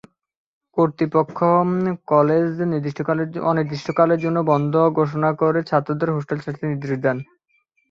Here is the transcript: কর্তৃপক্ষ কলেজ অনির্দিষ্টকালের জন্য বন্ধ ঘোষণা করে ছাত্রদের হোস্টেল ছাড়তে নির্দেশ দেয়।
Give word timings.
কর্তৃপক্ষ 0.77 1.37
কলেজ 2.07 2.49
অনির্দিষ্টকালের 3.49 4.19
জন্য 4.23 4.37
বন্ধ 4.51 4.73
ঘোষণা 4.97 5.29
করে 5.41 5.59
ছাত্রদের 5.69 6.09
হোস্টেল 6.11 6.39
ছাড়তে 6.43 6.63
নির্দেশ 6.67 6.91
দেয়। 6.95 7.21